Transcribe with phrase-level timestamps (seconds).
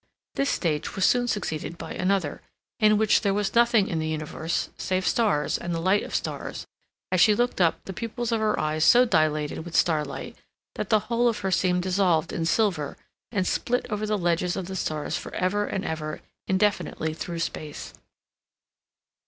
[0.33, 2.41] This stage was soon succeeded by another,
[2.79, 6.65] in which there was nothing in the universe save stars and the light of stars;
[7.11, 10.35] as she looked up the pupils of her eyes so dilated with starlight
[10.73, 12.97] that the whole of her seemed dissolved in silver
[13.31, 17.93] and spilt over the ledges of the stars for ever and ever indefinitely through space.